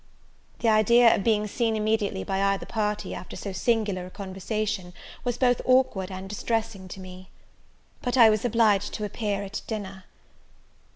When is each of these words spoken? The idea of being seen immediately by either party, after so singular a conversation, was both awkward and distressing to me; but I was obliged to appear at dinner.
The 0.61 0.67
idea 0.67 1.15
of 1.15 1.23
being 1.23 1.45
seen 1.45 1.75
immediately 1.75 2.23
by 2.23 2.41
either 2.41 2.65
party, 2.65 3.13
after 3.13 3.35
so 3.35 3.51
singular 3.51 4.07
a 4.07 4.09
conversation, 4.09 4.93
was 5.23 5.37
both 5.37 5.61
awkward 5.63 6.09
and 6.09 6.27
distressing 6.27 6.87
to 6.87 6.99
me; 6.99 7.29
but 8.01 8.17
I 8.17 8.31
was 8.31 8.43
obliged 8.43 8.95
to 8.95 9.05
appear 9.05 9.43
at 9.43 9.61
dinner. 9.67 10.05